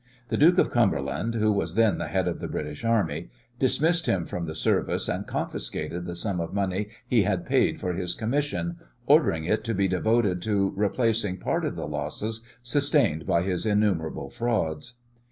[0.29, 4.25] The Duke of Cumberland, who was then the head of the British Army, dismissed him
[4.25, 8.77] from the service and confiscated the sum of money he had paid for his commission,
[9.05, 14.31] ordering it to be devoted to replacing part of the losses sustained by his innumerable
[14.31, 14.93] frauds.